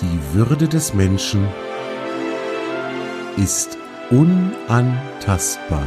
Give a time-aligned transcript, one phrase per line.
[0.00, 1.48] Die Würde des Menschen
[3.36, 3.76] ist
[4.10, 5.84] unantastbar.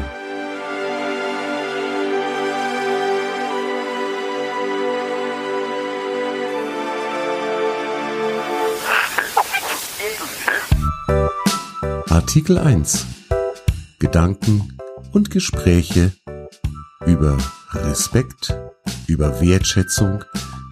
[12.10, 13.06] Artikel 1
[14.00, 14.78] Gedanken
[15.14, 16.12] und Gespräche
[17.06, 17.38] über
[17.72, 18.54] Respekt,
[19.08, 20.26] über Wertschätzung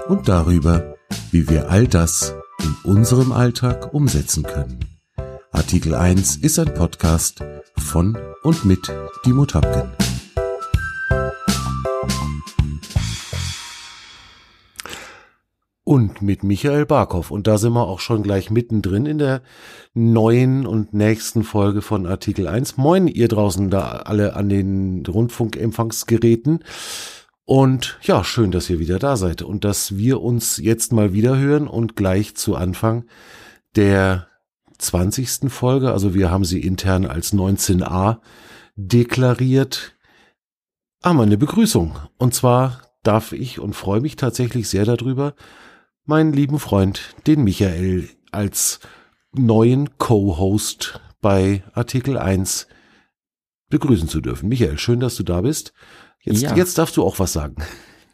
[0.09, 0.95] und darüber,
[1.31, 4.79] wie wir all das in unserem Alltag umsetzen können.
[5.51, 7.43] Artikel 1 ist ein Podcast
[7.77, 8.91] von und mit
[9.25, 9.91] Dimo Tapken.
[15.83, 17.31] Und mit Michael Barkow.
[17.31, 19.41] Und da sind wir auch schon gleich mittendrin in der
[19.95, 22.77] neuen und nächsten Folge von Artikel 1.
[22.77, 26.63] Moin, ihr draußen da alle an den Rundfunkempfangsgeräten.
[27.49, 31.35] Und ja, schön, dass ihr wieder da seid und dass wir uns jetzt mal wieder
[31.35, 33.05] hören und gleich zu Anfang
[33.75, 34.27] der
[34.77, 35.51] 20.
[35.51, 38.19] Folge, also wir haben sie intern als 19a
[38.75, 39.97] deklariert,
[41.03, 41.97] haben wir eine Begrüßung.
[42.19, 45.33] Und zwar darf ich und freue mich tatsächlich sehr darüber,
[46.05, 48.79] meinen lieben Freund, den Michael, als
[49.31, 52.67] neuen Co-Host bei Artikel 1
[53.69, 54.49] begrüßen zu dürfen.
[54.49, 55.73] Michael, schön, dass du da bist.
[56.29, 56.55] Jetzt, ja.
[56.55, 57.55] jetzt darfst du auch was sagen.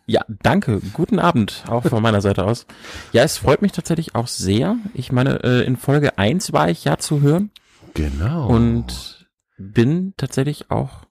[0.07, 0.81] Ja, danke.
[0.93, 2.65] Guten Abend, auch von meiner Seite aus.
[3.11, 4.77] Ja, es freut mich tatsächlich auch sehr.
[4.93, 7.51] Ich meine, äh, in Folge 1 war ich ja zu hören.
[7.93, 8.47] Genau.
[8.47, 9.27] Und
[9.57, 11.05] bin tatsächlich auch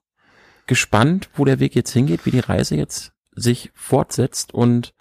[0.65, 4.93] gespannt, wo der Weg jetzt hingeht, wie die Reise jetzt sich fortsetzt und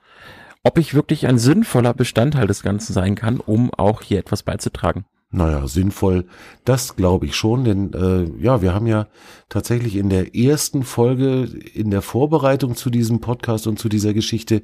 [0.62, 5.04] ob ich wirklich ein sinnvoller Bestandteil des Ganzen sein kann, um auch hier etwas beizutragen.
[5.34, 6.26] Naja, sinnvoll,
[6.64, 9.08] das glaube ich schon, denn äh, ja, wir haben ja
[9.48, 14.62] tatsächlich in der ersten Folge, in der Vorbereitung zu diesem Podcast und zu dieser Geschichte,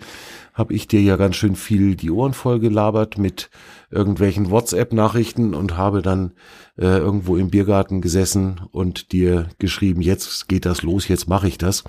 [0.54, 3.50] habe ich dir ja ganz schön viel die Ohren voll gelabert mit
[3.90, 6.34] irgendwelchen WhatsApp-Nachrichten und habe dann
[6.78, 11.58] äh, irgendwo im Biergarten gesessen und dir geschrieben, jetzt geht das los, jetzt mache ich
[11.58, 11.82] das.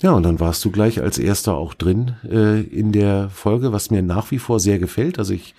[0.00, 3.90] Ja, und dann warst du gleich als erster auch drin äh, in der Folge, was
[3.90, 5.18] mir nach wie vor sehr gefällt.
[5.18, 5.54] Also ich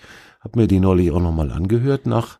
[0.48, 2.38] habe mir die neulich auch nochmal angehört nach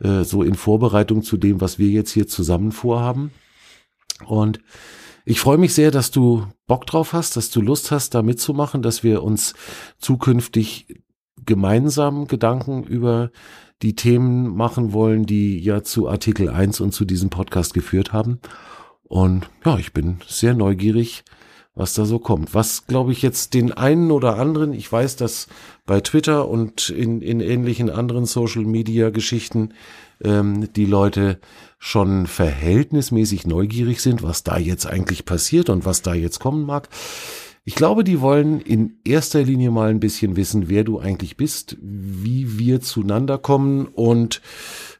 [0.00, 3.30] äh, so in Vorbereitung zu dem, was wir jetzt hier zusammen vorhaben.
[4.26, 4.60] Und
[5.24, 8.82] ich freue mich sehr, dass du Bock drauf hast, dass du Lust hast, da mitzumachen,
[8.82, 9.54] dass wir uns
[9.98, 11.02] zukünftig
[11.46, 13.30] gemeinsam Gedanken über
[13.80, 18.40] die Themen machen wollen, die ja zu Artikel 1 und zu diesem Podcast geführt haben.
[19.04, 21.24] Und ja, ich bin sehr neugierig,
[21.78, 22.54] was da so kommt.
[22.54, 25.46] Was, glaube ich, jetzt den einen oder anderen, ich weiß, dass
[25.86, 29.74] bei Twitter und in, in ähnlichen anderen Social-Media-Geschichten
[30.22, 31.38] ähm, die Leute
[31.78, 36.88] schon verhältnismäßig neugierig sind, was da jetzt eigentlich passiert und was da jetzt kommen mag.
[37.68, 41.76] Ich glaube, die wollen in erster Linie mal ein bisschen wissen, wer du eigentlich bist,
[41.82, 44.40] wie wir zueinander kommen und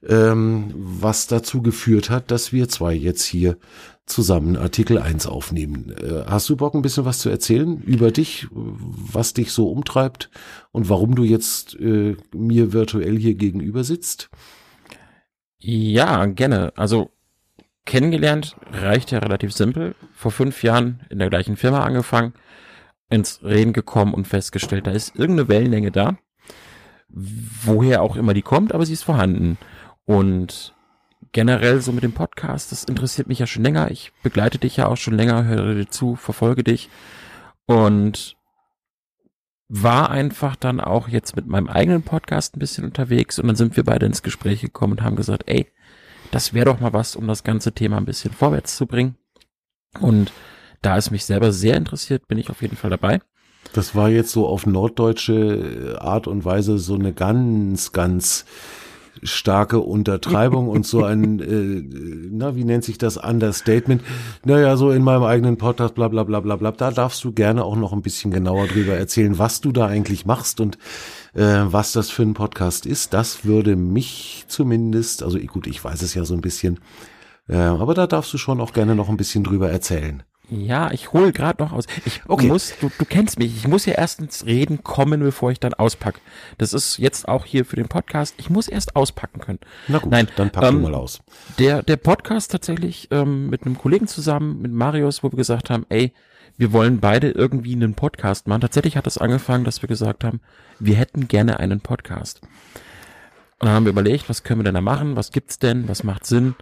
[0.06, 3.56] ähm, was dazu geführt hat, dass wir zwei jetzt hier
[4.04, 5.94] zusammen Artikel 1 aufnehmen.
[5.96, 10.28] Äh, hast du Bock, ein bisschen was zu erzählen über dich, was dich so umtreibt
[10.70, 14.28] und warum du jetzt äh, mir virtuell hier gegenüber sitzt?
[15.58, 16.74] Ja, gerne.
[16.76, 17.12] Also
[17.88, 19.94] kennengelernt reicht ja relativ simpel.
[20.14, 22.34] Vor fünf Jahren in der gleichen Firma angefangen,
[23.08, 26.18] ins Reden gekommen und festgestellt, da ist irgendeine Wellenlänge da.
[27.08, 29.56] Woher auch immer die kommt, aber sie ist vorhanden.
[30.04, 30.74] Und
[31.32, 33.90] generell so mit dem Podcast, das interessiert mich ja schon länger.
[33.90, 36.90] Ich begleite dich ja auch schon länger, höre dir zu, verfolge dich
[37.64, 38.36] und
[39.68, 43.76] war einfach dann auch jetzt mit meinem eigenen Podcast ein bisschen unterwegs und dann sind
[43.76, 45.72] wir beide ins Gespräch gekommen und haben gesagt, ey,
[46.30, 49.16] das wäre doch mal was, um das ganze Thema ein bisschen vorwärts zu bringen.
[50.00, 50.32] Und
[50.82, 53.20] da es mich selber sehr interessiert, bin ich auf jeden Fall dabei.
[53.72, 58.44] Das war jetzt so auf norddeutsche Art und Weise so eine ganz, ganz
[59.22, 64.02] starke Untertreibung und so ein, äh, na, wie nennt sich das, Understatement.
[64.44, 66.72] Naja, so in meinem eigenen Podcast, bla bla bla bla bla.
[66.72, 70.26] Da darfst du gerne auch noch ein bisschen genauer drüber erzählen, was du da eigentlich
[70.26, 70.78] machst und
[71.34, 73.12] äh, was das für ein Podcast ist.
[73.12, 76.80] Das würde mich zumindest, also gut, ich weiß es ja so ein bisschen,
[77.48, 80.22] äh, aber da darfst du schon auch gerne noch ein bisschen drüber erzählen.
[80.50, 81.84] Ja, ich hole gerade noch aus.
[82.06, 82.46] Ich okay.
[82.46, 85.74] muss, du, du kennst mich, ich muss ja erst ins Reden kommen, bevor ich dann
[85.74, 86.20] auspack.
[86.56, 88.34] Das ist jetzt auch hier für den Podcast.
[88.38, 89.58] Ich muss erst auspacken können.
[89.88, 91.20] Na gut, Nein, dann pack ähm, mal aus.
[91.58, 95.84] Der, der Podcast tatsächlich ähm, mit einem Kollegen zusammen, mit Marius, wo wir gesagt haben,
[95.90, 96.14] ey,
[96.56, 98.62] wir wollen beide irgendwie einen Podcast machen.
[98.62, 100.40] Tatsächlich hat das angefangen, dass wir gesagt haben,
[100.78, 102.40] wir hätten gerne einen Podcast.
[103.60, 105.14] Und dann haben wir überlegt, was können wir denn da machen?
[105.14, 105.88] Was gibt's denn?
[105.88, 106.54] Was macht Sinn?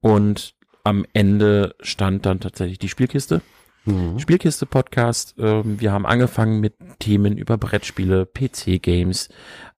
[0.00, 3.42] Und am Ende stand dann tatsächlich die Spielkiste.
[3.84, 4.18] Mhm.
[4.18, 5.34] Spielkiste-Podcast.
[5.38, 9.28] Ähm, wir haben angefangen mit Themen über Brettspiele, PC-Games,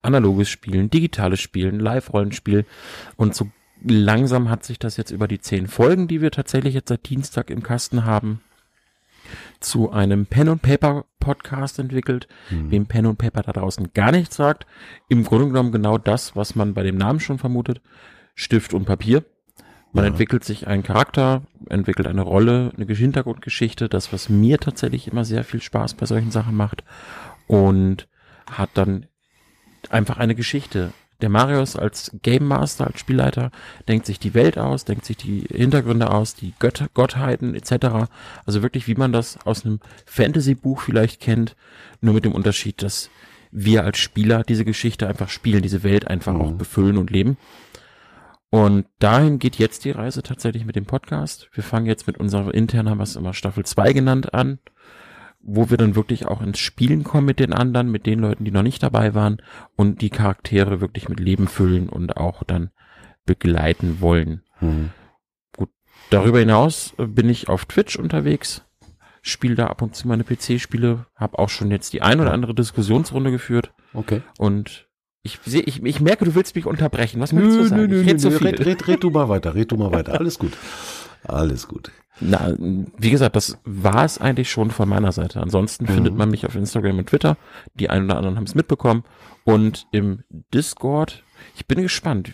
[0.01, 2.65] analoges Spielen, digitales Spielen, Live-Rollenspiel
[3.15, 3.49] und so
[3.83, 7.49] langsam hat sich das jetzt über die zehn Folgen, die wir tatsächlich jetzt seit Dienstag
[7.49, 8.41] im Kasten haben,
[9.59, 12.71] zu einem Pen und Paper Podcast entwickelt, mhm.
[12.71, 14.67] wem Pen und Paper da draußen gar nichts sagt.
[15.09, 17.81] Im Grunde genommen genau das, was man bei dem Namen schon vermutet.
[18.35, 19.23] Stift und Papier.
[19.95, 20.09] Man ja.
[20.09, 25.45] entwickelt sich einen Charakter, entwickelt eine Rolle, eine Hintergrundgeschichte, das, was mir tatsächlich immer sehr
[25.45, 26.83] viel Spaß bei solchen Sachen macht
[27.47, 28.09] und
[28.51, 29.05] hat dann
[29.89, 33.51] einfach eine Geschichte der Marius als Game Master, als Spielleiter,
[33.87, 38.09] denkt sich die Welt aus, denkt sich die Hintergründe aus, die Götter, Gottheiten etc.
[38.45, 41.55] Also wirklich, wie man das aus einem Fantasy-Buch vielleicht kennt,
[42.01, 43.09] nur mit dem Unterschied, dass
[43.49, 46.41] wir als Spieler diese Geschichte einfach spielen, diese Welt einfach mhm.
[46.41, 47.37] auch befüllen und leben.
[48.49, 51.49] Und dahin geht jetzt die Reise tatsächlich mit dem Podcast.
[51.53, 54.59] Wir fangen jetzt mit unserer internen, haben wir es immer Staffel 2 genannt an
[55.47, 58.51] wo wir dann wirklich auch ins Spielen kommen mit den anderen, mit den Leuten, die
[58.51, 59.41] noch nicht dabei waren
[59.75, 62.71] und die Charaktere wirklich mit Leben füllen und auch dann
[63.25, 64.41] begleiten wollen.
[64.59, 64.89] Mhm.
[65.55, 65.69] Gut,
[66.09, 68.65] darüber hinaus bin ich auf Twitch unterwegs,
[69.21, 72.55] spiele da ab und zu meine PC-Spiele, habe auch schon jetzt die ein oder andere
[72.55, 73.71] Diskussionsrunde geführt.
[73.93, 74.23] Okay.
[74.39, 74.84] Und
[75.25, 77.19] ich sehe, ich, ich merke, du willst mich unterbrechen.
[77.19, 77.87] Was möchtest du sagen?
[77.87, 78.47] Nö, ich nö, so viel.
[78.47, 80.19] Red, red, red du mal weiter, red du mal weiter.
[80.19, 80.53] Alles gut.
[81.23, 81.91] Alles gut.
[82.19, 85.41] Na, wie gesagt, das war es eigentlich schon von meiner Seite.
[85.41, 85.89] Ansonsten mhm.
[85.89, 87.37] findet man mich auf Instagram und Twitter.
[87.73, 89.03] Die einen oder anderen haben es mitbekommen.
[89.43, 90.23] Und im
[90.53, 91.23] Discord,
[91.55, 92.33] ich bin gespannt,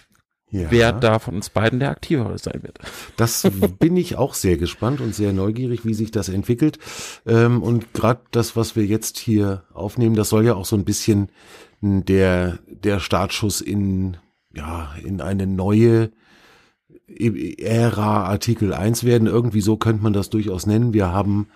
[0.49, 0.69] ja.
[0.69, 2.77] wer da von uns beiden der aktivere sein wird.
[3.15, 3.49] Das
[3.79, 6.77] bin ich auch sehr gespannt und sehr neugierig, wie sich das entwickelt.
[7.25, 10.83] Ähm, und gerade das, was wir jetzt hier aufnehmen, das soll ja auch so ein
[10.83, 11.29] bisschen
[11.81, 14.17] der, der Startschuss in,
[14.53, 16.11] ja, in eine neue
[17.07, 19.27] Ära Artikel 1 werden.
[19.27, 20.93] Irgendwie so könnte man das durchaus nennen.
[20.93, 21.47] Wir haben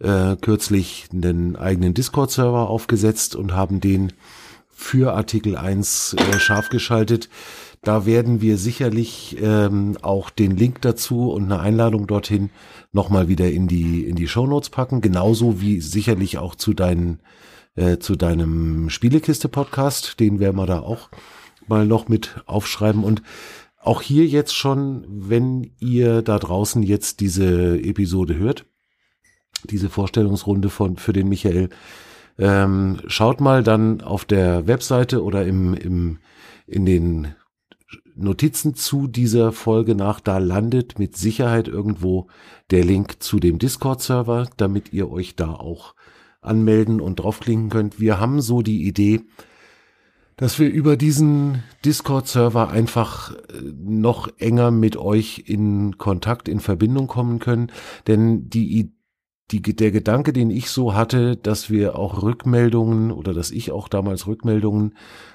[0.00, 4.12] äh, kürzlich einen eigenen Discord-Server aufgesetzt und haben den
[4.70, 7.28] für Artikel 1 äh, scharf geschaltet.
[7.82, 12.50] Da werden wir sicherlich ähm, auch den Link dazu und eine Einladung dorthin
[12.92, 17.20] nochmal wieder in die in die Show Notes packen, genauso wie sicherlich auch zu deinen
[17.76, 21.08] äh, zu deinem Spielekiste Podcast, den werden wir da auch
[21.66, 23.04] mal noch mit aufschreiben.
[23.04, 23.22] Und
[23.80, 28.66] auch hier jetzt schon, wenn ihr da draußen jetzt diese Episode hört,
[29.64, 31.70] diese Vorstellungsrunde von für den Michael,
[32.38, 36.18] ähm, schaut mal dann auf der Webseite oder im, im
[36.66, 37.34] in den
[38.16, 42.28] Notizen zu dieser Folge nach, da landet mit Sicherheit irgendwo
[42.70, 45.94] der Link zu dem Discord-Server, damit ihr euch da auch
[46.44, 48.00] anmelden und draufklicken könnt.
[48.00, 49.22] Wir haben so die Idee,
[50.36, 53.36] dass wir über diesen Discord-Server einfach äh,
[53.84, 57.70] noch enger mit euch in Kontakt, in Verbindung kommen können.
[58.06, 58.92] Denn die,
[59.50, 63.88] die, der Gedanke, den ich so hatte, dass wir auch Rückmeldungen oder dass ich auch
[63.88, 64.94] damals Rückmeldungen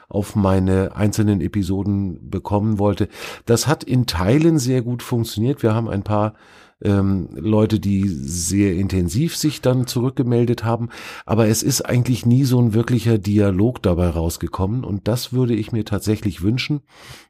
[0.09, 3.07] auf meine einzelnen Episoden bekommen wollte,
[3.45, 5.63] das hat in Teilen sehr gut funktioniert.
[5.63, 6.33] Wir haben ein paar
[6.81, 10.89] ähm, Leute, die sehr intensiv sich dann zurückgemeldet haben.
[11.25, 14.83] Aber es ist eigentlich nie so ein wirklicher Dialog dabei rausgekommen.
[14.83, 16.81] Und das würde ich mir tatsächlich wünschen,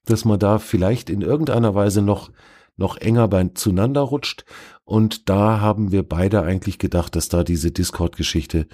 [0.06, 2.32] dass man da vielleicht in irgendeiner Weise noch
[2.80, 4.46] noch enger bei, zueinander rutscht.
[4.86, 8.68] Und da haben wir beide eigentlich gedacht, dass da diese Discord-Geschichte,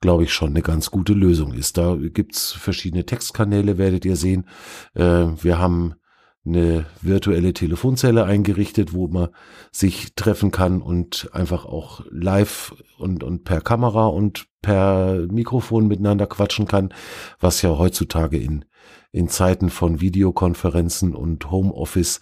[0.00, 1.78] glaube ich, schon eine ganz gute Lösung ist.
[1.78, 4.46] Da gibt's verschiedene Textkanäle, werdet ihr sehen.
[4.94, 5.94] Äh, wir haben
[6.44, 9.28] eine virtuelle Telefonzelle eingerichtet, wo man
[9.70, 16.26] sich treffen kann und einfach auch live und, und per Kamera und per Mikrofon miteinander
[16.26, 16.92] quatschen kann,
[17.38, 18.64] was ja heutzutage in,
[19.12, 22.20] in Zeiten von Videokonferenzen und Homeoffice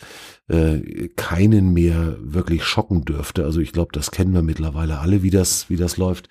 [0.49, 3.45] äh, keinen mehr wirklich schocken dürfte.
[3.45, 6.29] Also ich glaube, das kennen wir mittlerweile alle, wie das, wie das läuft.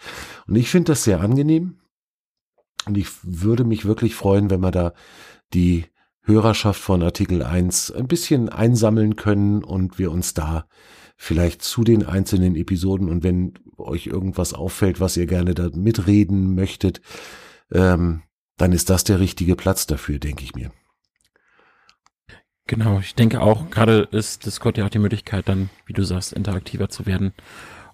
[0.48, 1.80] Und ich finde das sehr angenehm.
[2.86, 4.94] Und ich würde mich wirklich freuen, wenn wir da
[5.54, 5.86] die
[6.30, 10.66] Hörerschaft von Artikel 1 ein bisschen einsammeln können und wir uns da
[11.18, 16.56] vielleicht zu den einzelnen Episoden und wenn euch irgendwas auffällt, was ihr gerne da mitreden
[16.56, 17.02] möchtet,
[17.74, 18.22] ähm,
[18.58, 20.72] dann ist das der richtige Platz dafür, denke ich mir.
[22.68, 26.34] Genau, ich denke auch, gerade ist Discord ja auch die Möglichkeit, dann, wie du sagst,
[26.34, 27.34] interaktiver zu werden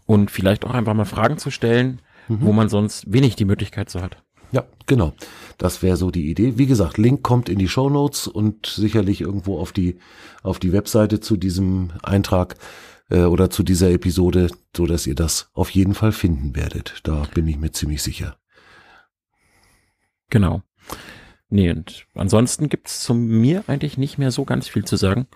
[0.05, 2.41] und vielleicht auch einfach mal Fragen zu stellen, mhm.
[2.41, 4.24] wo man sonst wenig die Möglichkeit so hat.
[4.51, 5.13] Ja, genau.
[5.57, 6.57] Das wäre so die Idee.
[6.57, 9.99] Wie gesagt, Link kommt in die Show Notes und sicherlich irgendwo auf die
[10.43, 12.55] auf die Webseite zu diesem Eintrag
[13.09, 17.01] äh, oder zu dieser Episode, so dass ihr das auf jeden Fall finden werdet.
[17.03, 18.37] Da bin ich mir ziemlich sicher.
[20.29, 20.61] Genau.
[21.49, 25.27] Nee, und ansonsten gibt's zu mir eigentlich nicht mehr so ganz viel zu sagen.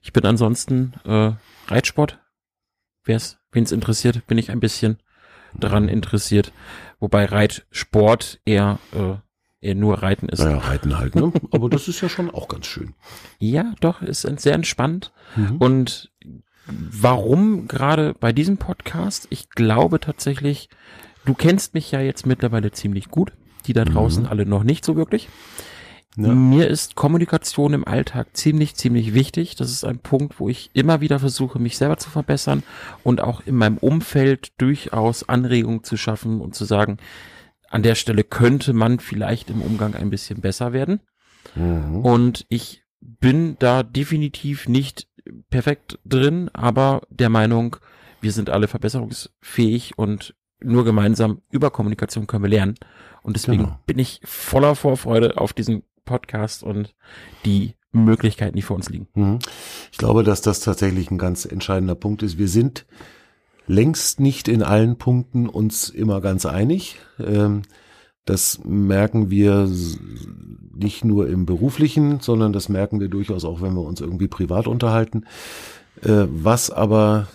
[0.00, 1.32] Ich bin ansonsten äh,
[1.66, 2.20] Reitsport.
[3.04, 4.98] Wer's, wen's interessiert, bin ich ein bisschen
[5.60, 6.52] daran interessiert,
[7.00, 9.14] wobei Reitsport eher, äh,
[9.66, 10.40] eher nur Reiten ist.
[10.40, 11.32] Naja, Reiten halt, ne?
[11.50, 12.94] Aber das ist ja schon auch ganz schön.
[13.38, 15.12] Ja, doch, ist sehr entspannt.
[15.36, 15.56] Mhm.
[15.56, 16.12] Und
[16.66, 19.26] warum gerade bei diesem Podcast?
[19.30, 20.68] Ich glaube tatsächlich,
[21.24, 23.32] du kennst mich ja jetzt mittlerweile ziemlich gut,
[23.66, 24.28] die da draußen mhm.
[24.28, 25.28] alle noch nicht so wirklich.
[26.16, 26.34] Ja.
[26.34, 29.54] Mir ist Kommunikation im Alltag ziemlich, ziemlich wichtig.
[29.54, 32.62] Das ist ein Punkt, wo ich immer wieder versuche, mich selber zu verbessern
[33.04, 36.96] und auch in meinem Umfeld durchaus Anregungen zu schaffen und zu sagen,
[37.68, 41.00] an der Stelle könnte man vielleicht im Umgang ein bisschen besser werden.
[41.54, 42.00] Mhm.
[42.00, 45.08] Und ich bin da definitiv nicht
[45.50, 47.76] perfekt drin, aber der Meinung,
[48.22, 52.76] wir sind alle verbesserungsfähig und nur gemeinsam über Kommunikation können wir lernen.
[53.22, 53.78] Und deswegen genau.
[53.84, 56.94] bin ich voller Vorfreude auf diesen Podcast und
[57.44, 59.08] die Möglichkeiten, die vor uns liegen.
[59.14, 59.38] Mhm.
[59.92, 62.38] Ich glaube, dass das tatsächlich ein ganz entscheidender Punkt ist.
[62.38, 62.86] Wir sind
[63.66, 66.98] längst nicht in allen Punkten uns immer ganz einig.
[67.18, 67.62] Ähm,
[68.24, 69.70] das merken wir
[70.74, 74.66] nicht nur im beruflichen, sondern das merken wir durchaus auch, wenn wir uns irgendwie privat
[74.66, 75.24] unterhalten.
[76.02, 77.28] Äh, was aber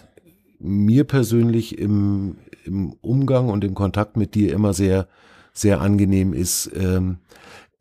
[0.60, 2.36] mir persönlich im,
[2.66, 5.08] im Umgang und im Kontakt mit dir immer sehr,
[5.54, 7.18] sehr angenehm ist, ähm,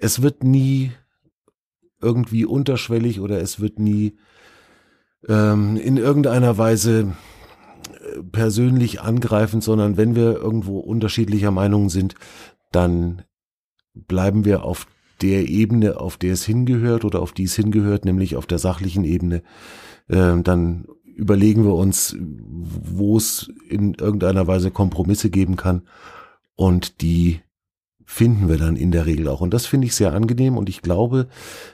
[0.00, 0.92] es wird nie
[2.00, 4.16] irgendwie unterschwellig oder es wird nie
[5.28, 7.14] ähm, in irgendeiner Weise
[7.84, 12.14] äh, persönlich angreifend, sondern wenn wir irgendwo unterschiedlicher Meinungen sind,
[12.72, 13.22] dann
[13.94, 14.86] bleiben wir auf
[15.20, 19.04] der Ebene, auf der es hingehört oder auf die es hingehört, nämlich auf der sachlichen
[19.04, 19.42] Ebene.
[20.08, 25.82] Äh, dann überlegen wir uns, wo es in irgendeiner Weise Kompromisse geben kann
[26.56, 27.42] und die
[28.10, 29.40] finden wir dann in der Regel auch.
[29.40, 31.28] Und das finde ich sehr angenehm und ich glaube,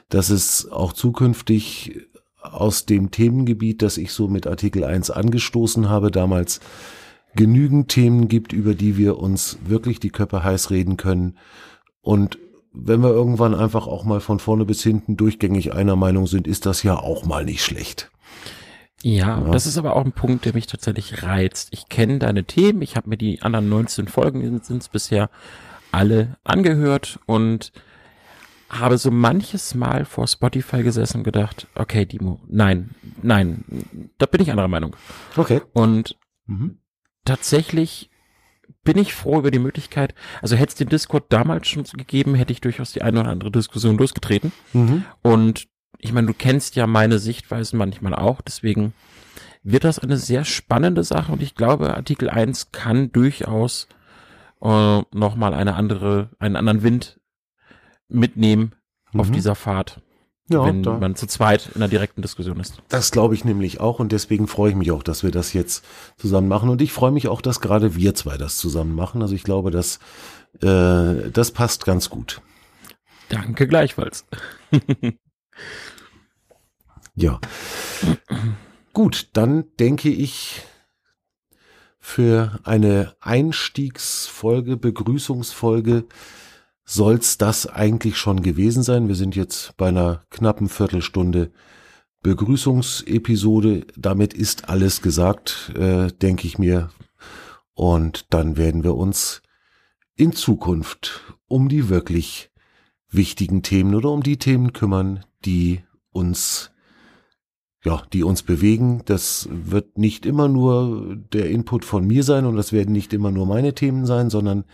[0.07, 2.07] dass es auch zukünftig
[2.39, 6.59] aus dem Themengebiet, das ich so mit Artikel 1 angestoßen habe, damals
[7.35, 11.37] genügend Themen gibt, über die wir uns wirklich die Köpfe heiß reden können.
[12.01, 12.37] Und
[12.71, 16.67] wenn wir irgendwann einfach auch mal von vorne bis hinten durchgängig einer Meinung sind, ist
[16.67, 18.11] das ja auch mal nicht schlecht.
[19.01, 21.69] Ja, ja, das ist aber auch ein Punkt, der mich tatsächlich reizt.
[21.71, 25.29] Ich kenne deine Themen, ich habe mir die anderen 19 Folgen sind es bisher
[25.91, 27.71] alle angehört und
[28.69, 32.89] habe so manches Mal vor Spotify gesessen und gedacht, okay, Dimo, nein,
[33.21, 33.63] nein,
[34.17, 34.95] da bin ich anderer Meinung.
[35.35, 35.61] Okay.
[35.73, 36.17] Und
[36.47, 36.79] mhm.
[37.23, 38.09] tatsächlich
[38.83, 42.53] bin ich froh über die Möglichkeit, also hätte es den Discord damals schon gegeben, hätte
[42.53, 44.51] ich durchaus die eine oder andere Diskussion losgetreten.
[44.73, 45.05] Mhm.
[45.21, 45.67] Und
[45.99, 48.93] ich meine, du kennst ja meine Sichtweisen manchmal auch, deswegen
[49.63, 53.87] wird das eine sehr spannende Sache und ich glaube, Artikel 1 kann durchaus
[54.61, 57.19] äh, nochmal eine andere, einen anderen Wind
[58.07, 58.73] mitnehmen
[59.11, 59.19] mhm.
[59.19, 60.01] auf dieser Fahrt.
[60.49, 60.97] Ja, wenn da.
[60.97, 62.81] man zu zweit in einer direkten Diskussion ist.
[62.87, 65.83] Das glaube ich nämlich auch und deswegen freue ich mich auch, dass wir das jetzt
[66.15, 69.21] zusammen machen und ich freue mich auch, dass gerade wir zwei das zusammen machen.
[69.21, 69.99] Also ich glaube, dass
[70.61, 72.41] äh, das passt ganz gut.
[73.27, 74.25] Danke gleichfalls.
[77.15, 77.41] ja.
[78.93, 80.61] Gut, dann denke ich,
[82.07, 86.05] für eine Einstiegsfolge, Begrüßungsfolge
[86.85, 89.09] soll's das eigentlich schon gewesen sein.
[89.09, 91.51] Wir sind jetzt bei einer knappen Viertelstunde
[92.23, 93.85] Begrüßungsepisode.
[93.97, 96.91] Damit ist alles gesagt, äh, denke ich mir.
[97.73, 99.41] Und dann werden wir uns
[100.15, 102.51] in Zukunft um die wirklich
[103.09, 106.71] wichtigen Themen oder um die Themen kümmern, die uns
[107.87, 109.01] ja, die uns bewegen.
[109.05, 113.31] Das wird nicht immer nur der Input von mir sein und das werden nicht immer
[113.31, 114.65] nur meine Themen sein, sondern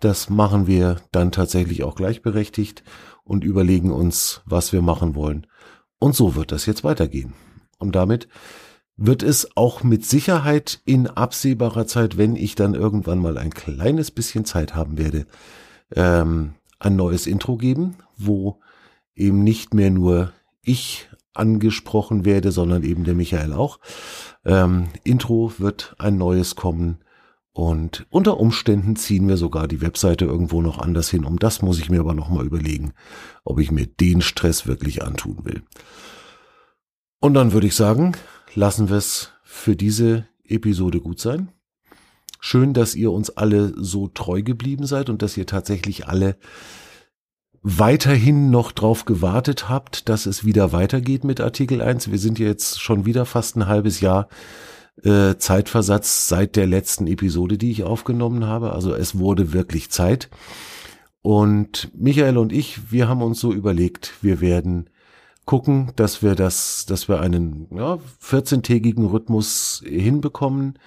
[0.00, 2.82] das machen wir dann tatsächlich auch gleichberechtigt
[3.24, 5.46] und überlegen uns, was wir machen wollen.
[5.98, 7.34] Und so wird das jetzt weitergehen.
[7.78, 8.26] Und damit
[8.96, 14.10] wird es auch mit Sicherheit in absehbarer Zeit, wenn ich dann irgendwann mal ein kleines
[14.10, 15.26] bisschen Zeit haben werde,
[15.94, 18.60] ähm, ein neues Intro geben, wo
[19.14, 20.32] eben nicht mehr nur
[20.62, 23.78] ich angesprochen werde, sondern eben der Michael auch.
[24.44, 26.98] Ähm, Intro wird ein neues kommen.
[27.52, 31.24] Und unter Umständen ziehen wir sogar die Webseite irgendwo noch anders hin.
[31.24, 32.92] Um das muss ich mir aber nochmal überlegen,
[33.44, 35.62] ob ich mir den Stress wirklich antun will.
[37.18, 38.12] Und dann würde ich sagen,
[38.54, 41.48] lassen wir es für diese Episode gut sein.
[42.40, 46.36] Schön, dass ihr uns alle so treu geblieben seid und dass ihr tatsächlich alle
[47.68, 52.12] weiterhin noch drauf gewartet habt, dass es wieder weitergeht mit Artikel 1.
[52.12, 54.28] Wir sind jetzt schon wieder fast ein halbes Jahr
[55.02, 58.72] äh, Zeitversatz seit der letzten Episode, die ich aufgenommen habe.
[58.72, 60.30] Also es wurde wirklich Zeit.
[61.22, 64.88] Und Michael und ich, wir haben uns so überlegt, wir werden
[65.44, 70.78] gucken, dass wir das, dass wir einen ja, 14-tägigen Rhythmus hinbekommen.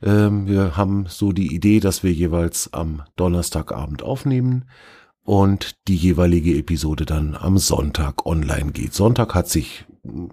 [0.00, 4.66] Ähm, wir haben so die Idee, dass wir jeweils am Donnerstagabend aufnehmen
[5.30, 8.94] und die jeweilige Episode dann am Sonntag online geht.
[8.94, 9.84] Sonntag hat sich,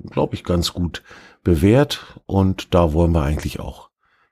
[0.10, 1.04] glaube ich, ganz gut
[1.44, 3.92] bewährt und da wollen wir eigentlich auch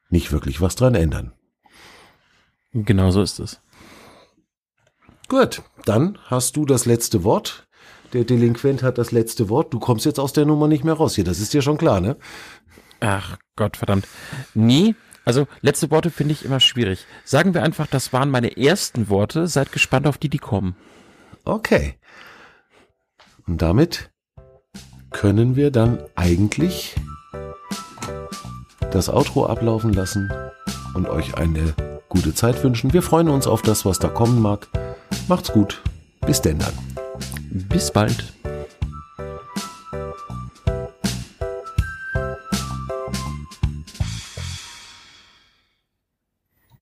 [0.09, 1.33] nicht wirklich was dran ändern.
[2.73, 3.61] Genau so ist es.
[5.27, 7.67] Gut, dann hast du das letzte Wort.
[8.13, 9.71] Der Delinquent hat das letzte Wort.
[9.71, 11.25] Du kommst jetzt aus der Nummer nicht mehr raus hier.
[11.25, 12.17] Das ist dir schon klar, ne?
[13.01, 14.07] Ach Gott, verdammt.
[14.55, 14.95] Nie.
[15.25, 17.05] Also letzte Worte finde ich immer schwierig.
[17.23, 19.47] Sagen wir einfach, das waren meine ersten Worte.
[19.47, 20.75] Seid gespannt auf die, die kommen.
[21.43, 21.95] Okay.
[23.47, 24.11] Und damit
[25.11, 26.95] können wir dann eigentlich
[28.91, 30.31] das Outro ablaufen lassen
[30.93, 31.73] und euch eine
[32.09, 32.93] gute Zeit wünschen.
[32.93, 34.67] Wir freuen uns auf das, was da kommen mag.
[35.27, 35.81] Macht's gut.
[36.25, 36.73] Bis denn dann.
[37.49, 38.33] Bis bald.